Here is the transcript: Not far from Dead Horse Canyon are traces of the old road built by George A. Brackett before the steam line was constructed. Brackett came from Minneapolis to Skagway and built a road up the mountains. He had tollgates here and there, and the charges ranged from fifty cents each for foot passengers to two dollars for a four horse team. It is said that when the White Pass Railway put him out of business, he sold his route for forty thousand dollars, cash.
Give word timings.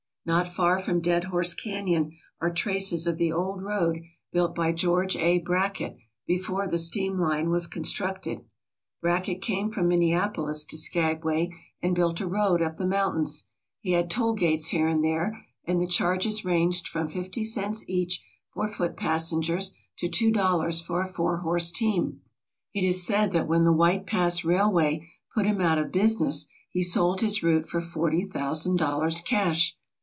Not 0.23 0.47
far 0.47 0.77
from 0.77 1.01
Dead 1.01 1.25
Horse 1.25 1.55
Canyon 1.55 2.15
are 2.39 2.51
traces 2.53 3.07
of 3.07 3.17
the 3.17 3.31
old 3.31 3.63
road 3.63 4.03
built 4.31 4.53
by 4.53 4.71
George 4.71 5.15
A. 5.17 5.39
Brackett 5.39 5.97
before 6.27 6.67
the 6.67 6.77
steam 6.77 7.17
line 7.19 7.49
was 7.49 7.65
constructed. 7.65 8.45
Brackett 9.01 9.41
came 9.41 9.71
from 9.71 9.87
Minneapolis 9.87 10.63
to 10.65 10.77
Skagway 10.77 11.49
and 11.81 11.95
built 11.95 12.21
a 12.21 12.27
road 12.27 12.61
up 12.61 12.75
the 12.77 12.85
mountains. 12.85 13.45
He 13.79 13.93
had 13.93 14.11
tollgates 14.11 14.67
here 14.67 14.87
and 14.87 15.03
there, 15.03 15.43
and 15.65 15.81
the 15.81 15.87
charges 15.87 16.45
ranged 16.45 16.87
from 16.87 17.09
fifty 17.09 17.43
cents 17.43 17.83
each 17.87 18.23
for 18.53 18.67
foot 18.67 18.95
passengers 18.95 19.73
to 19.97 20.07
two 20.07 20.31
dollars 20.31 20.83
for 20.83 21.01
a 21.01 21.07
four 21.07 21.37
horse 21.37 21.71
team. 21.71 22.21
It 22.75 22.83
is 22.85 23.03
said 23.03 23.31
that 23.31 23.47
when 23.47 23.63
the 23.63 23.73
White 23.73 24.05
Pass 24.05 24.43
Railway 24.43 25.09
put 25.33 25.47
him 25.47 25.59
out 25.59 25.79
of 25.79 25.91
business, 25.91 26.47
he 26.69 26.83
sold 26.83 27.21
his 27.21 27.41
route 27.41 27.67
for 27.67 27.81
forty 27.81 28.23
thousand 28.25 28.75
dollars, 28.77 29.19
cash. 29.19 29.75